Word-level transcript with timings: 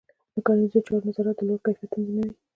د 0.33 0.37
کرنيزو 0.45 0.79
چارو 0.85 1.05
نظارت 1.07 1.35
د 1.37 1.41
لوړ 1.47 1.59
کیفیت 1.65 1.89
تضمینوي. 1.93 2.35